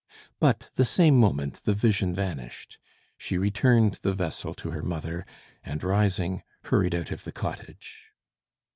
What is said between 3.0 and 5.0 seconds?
she returned the vessel to her